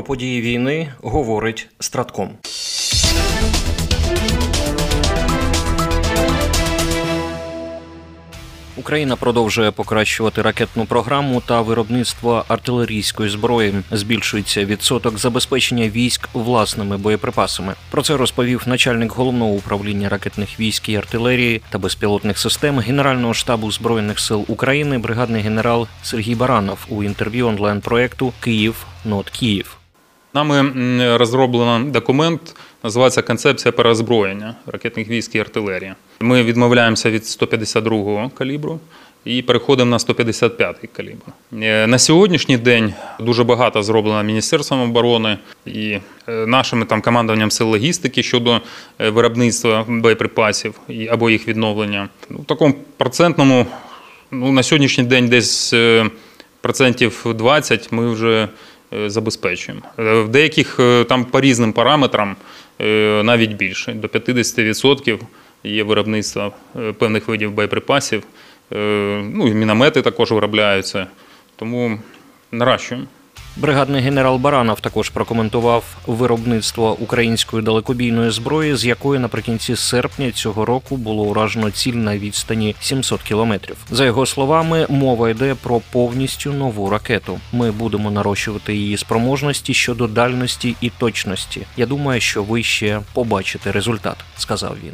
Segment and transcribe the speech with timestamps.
[0.00, 2.30] Про події війни говорить Стратком.
[8.76, 13.74] Україна продовжує покращувати ракетну програму та виробництво артилерійської зброї.
[13.90, 17.74] Збільшується відсоток забезпечення військ власними боєприпасами.
[17.90, 23.72] Про це розповів начальник головного управління ракетних військ і артилерії та безпілотних систем Генерального штабу
[23.72, 29.79] збройних сил України, бригадний генерал Сергій Баранов у інтерв'ю онлайн проекту Kyiv Not Kiev.
[30.34, 35.92] Нами розроблено документ, називається Концепція переозброєння ракетних військ і артилерії.
[36.20, 38.80] Ми відмовляємося від 152-го калібру
[39.24, 41.22] і переходимо на 155-й калібр.
[41.52, 45.98] Е, на сьогоднішній день дуже багато зроблено Міністерством оборони і
[46.28, 48.60] е, нашими там командуванням сил логістики щодо
[48.98, 50.74] е, виробництва боєприпасів
[51.10, 52.08] або їх відновлення.
[52.30, 53.66] Ну, в такому процентному
[54.30, 55.74] ну, на сьогоднішній день десь
[56.60, 58.48] процентів 20 ми вже
[59.06, 59.82] забезпечуємо.
[59.98, 62.36] В деяких там по різним параметрам
[63.22, 65.18] навіть більше, до 50%
[65.64, 68.22] є виробництво е, певних видів боєприпасів.
[68.72, 68.76] Е,
[69.34, 71.06] ну і міномети також виробляються,
[71.56, 71.98] тому
[72.52, 73.06] наращуємо.
[73.60, 80.96] Бригадний генерал Баранов також прокоментував виробництво української далекобійної зброї, з якої наприкінці серпня цього року
[80.96, 83.76] було уражено ціль на відстані 700 кілометрів.
[83.90, 87.40] За його словами, мова йде про повністю нову ракету.
[87.52, 91.66] Ми будемо нарощувати її спроможності щодо дальності і точності.
[91.76, 94.92] Я думаю, що ви ще побачите результат, сказав він.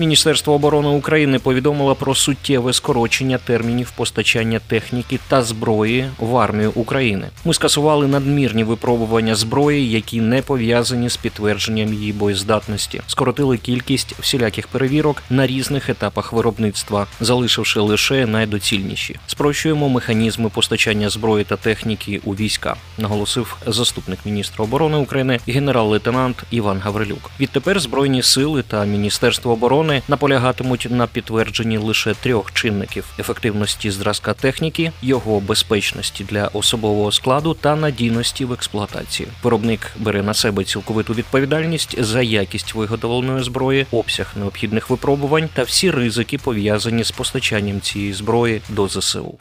[0.00, 7.26] Міністерство оборони України повідомило про суттєве скорочення термінів постачання техніки та зброї в армію України.
[7.44, 14.68] Ми скасували надмірні випробування зброї, які не пов'язані з підтвердженням її боєздатності, скоротили кількість всіляких
[14.68, 19.16] перевірок на різних етапах виробництва, залишивши лише найдоцільніші.
[19.26, 26.78] Спрощуємо механізми постачання зброї та техніки у війська, наголосив заступник міністра оборони України генерал-лейтенант Іван
[26.78, 27.30] Гаврилюк.
[27.40, 34.34] Відтепер збройні сили та міністерство оборони оборони наполягатимуть на підтвердженні лише трьох чинників: ефективності зразка
[34.34, 39.28] техніки, його безпечності для особового складу та надійності в експлуатації.
[39.42, 45.90] Виробник бере на себе цілковиту відповідальність за якість виготовленої зброї, обсяг необхідних випробувань та всі
[45.90, 49.38] ризики пов'язані з постачанням цієї зброї до ЗСУ.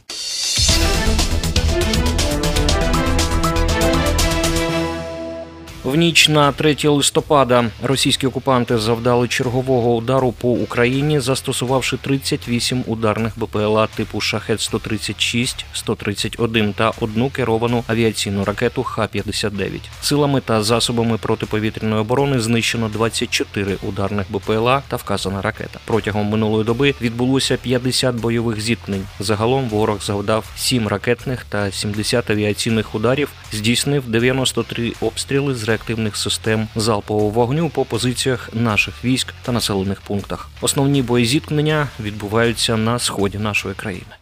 [5.87, 13.33] В ніч на 3 листопада російські окупанти завдали чергового удару по Україні, застосувавши 38 ударних
[13.39, 19.69] БПЛА типу шахет 136 131 та одну керовану авіаційну ракету Х-59.
[20.01, 25.79] Силами та засобами протиповітряної оборони знищено 24 ударних БПЛА та вказана ракета.
[25.85, 29.05] Протягом минулої доби відбулося 50 бойових зіткнень.
[29.19, 36.67] Загалом ворог завдав 7 ракетних та 70 авіаційних ударів, здійснив 93 обстріли з реактивних систем
[36.75, 40.49] залпового вогню по позиціях наших військ та населених пунктах.
[40.61, 44.15] Основні боєзіткнення відбуваються на сході нашої країни.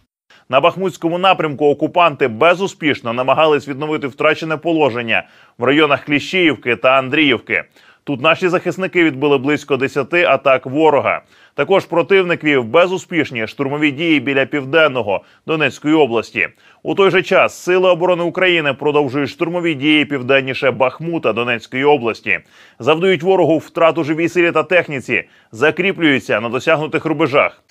[0.49, 5.23] На Бахмутському напрямку окупанти безуспішно намагались відновити втрачене положення
[5.57, 7.63] в районах Кліщіївки та Андріївки.
[8.07, 11.21] Тут наші захисники відбили близько 10 атак ворога.
[11.55, 16.47] Також противник вів безуспішні штурмові дії біля південного Донецької області.
[16.83, 22.39] У той же час Сили оборони України продовжують штурмові дії південніше Бахмута Донецької області,
[22.79, 27.63] завдають ворогу втрату живій силі та техніці, закріплюються на досягнутих рубежах.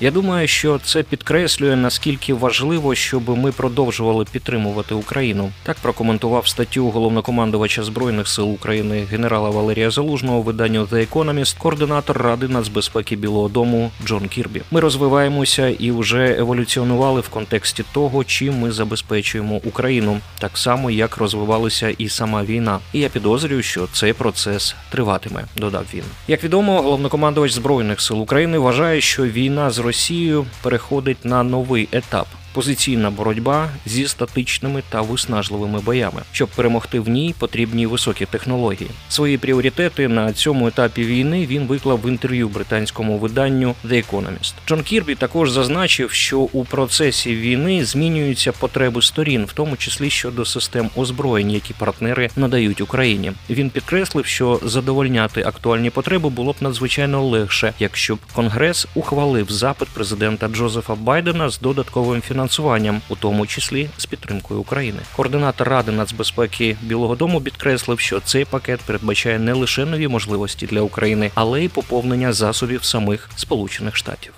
[0.00, 5.50] Я думаю, що це підкреслює наскільки важливо, щоб ми продовжували підтримувати Україну.
[5.62, 12.48] Так прокоментував статтю головнокомандувача збройних сил України генерала Валерія Залужного виданню The Economist, координатор ради
[12.48, 14.62] нацбезпеки Білого Дому Джон Кірбі.
[14.70, 21.16] Ми розвиваємося і вже еволюціонували в контексті того, чим ми забезпечуємо Україну, так само як
[21.16, 22.78] розвивалася і сама війна.
[22.92, 25.44] І я підозрюю, що цей процес триватиме.
[25.56, 26.04] Додав він.
[26.28, 32.26] Як відомо, головнокомандувач збройних сил України вважає, що війна з Росією переходить на новий етап
[32.52, 36.22] позиційна боротьба зі статичними та виснажливими боями.
[36.32, 38.90] Щоб перемогти в ній, потрібні високі технології.
[39.08, 44.54] Свої пріоритети на цьому етапі війни він виклав в інтерв'ю британському виданню The Economist.
[44.68, 50.44] Джон Кірбі також зазначив, що у процесі війни змінюються потреби сторін, в тому числі щодо
[50.44, 53.32] систем озброєнь, які партнери надають Україні.
[53.50, 59.88] Він підкреслив, що задовольняти актуальні потреби було б надзвичайно легше, якщо б Конгрес ухвалив запит
[59.88, 64.98] президента Джозефа Байдена з додатковим фінансуванням фінансуванням, у тому числі з підтримкою України.
[65.16, 70.80] Координатор Ради нацбезпеки Білого Дому підкреслив, що цей пакет передбачає не лише нові можливості для
[70.80, 74.32] України, але й поповнення засобів самих Сполучених Штатів.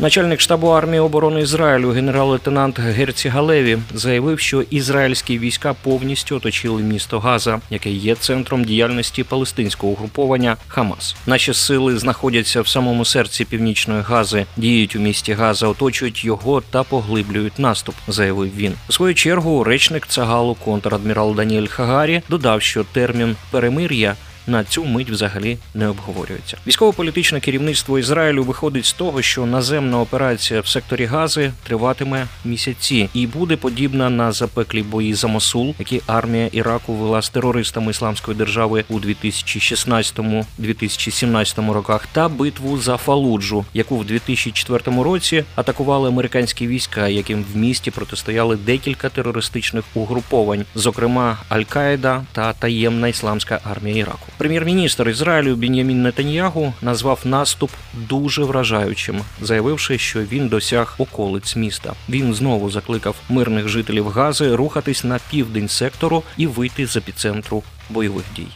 [0.00, 7.18] Начальник штабу армії оборони Ізраїлю генерал-лейтенант Герці Галеві заявив, що ізраїльські війська повністю оточили місто
[7.18, 11.16] Газа, яке є центром діяльності палестинського угруповання Хамас.
[11.26, 16.82] Наші сили знаходяться в самому серці північної Гази, діють у місті Газа, оточують його та
[16.82, 18.74] поглиблюють наступ, заявив він.
[18.88, 24.16] У свою чергу речник Цагалу контрадмірал Даніель Хагарі додав, що термін перемир'я
[24.48, 26.56] на цю мить взагалі не обговорюється.
[26.66, 33.26] Військово-політичне керівництво Ізраїлю виходить з того, що наземна операція в секторі Гази триватиме місяці і
[33.26, 38.84] буде подібна на запеклі бої за Мосул, які армія Іраку вела з терористами ісламської держави
[38.88, 47.44] у 2016-2017 роках, та битву за Фалуджу, яку в 2004 році атакували американські війська, яким
[47.52, 54.26] в місті протистояли декілька терористичних угруповань, зокрема Аль-Каїда та таємна ісламська армія Іраку.
[54.38, 61.92] Прем'єр-міністр Ізраїлю Бін'ямін Нетаньягу назвав наступ дуже вражаючим, заявивши, що він досяг околиць міста.
[62.08, 68.24] Він знову закликав мирних жителів Гази рухатись на південь сектору і вийти з епіцентру бойових
[68.36, 68.46] дій.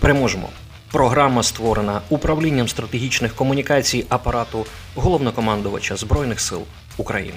[0.00, 0.48] Переможемо.
[0.92, 6.62] Програма створена управлінням стратегічних комунікацій апарату головнокомандувача Збройних сил
[6.96, 7.36] України.